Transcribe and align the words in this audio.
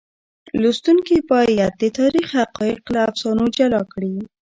لوستونکي 0.61 1.17
باید 1.31 1.71
د 1.81 1.83
تاریخ 1.99 2.27
حقایق 2.39 2.81
له 2.93 2.99
افسانو 3.09 3.45
جلا 3.57 3.81
کړي. 3.93 4.15